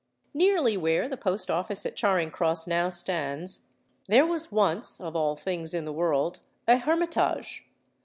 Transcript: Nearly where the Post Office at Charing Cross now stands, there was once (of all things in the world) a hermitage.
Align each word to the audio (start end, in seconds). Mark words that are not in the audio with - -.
Nearly 0.33 0.77
where 0.77 1.07
the 1.07 1.15
Post 1.15 1.51
Office 1.51 1.85
at 1.85 1.95
Charing 1.95 2.31
Cross 2.31 2.65
now 2.65 2.89
stands, 2.89 3.67
there 4.07 4.25
was 4.25 4.51
once 4.51 4.99
(of 4.99 5.15
all 5.15 5.35
things 5.35 5.75
in 5.75 5.85
the 5.85 5.93
world) 5.93 6.39
a 6.67 6.77
hermitage. 6.77 7.65